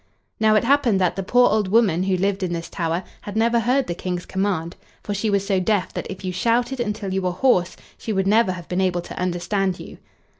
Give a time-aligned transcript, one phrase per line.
[0.39, 3.59] Now, it happened that the poor old woman who lived in this tower had never
[3.59, 7.21] heard the King's command, for she was so deaf that if you shouted until you
[7.21, 9.99] were hoarse she would never have been able to understand you.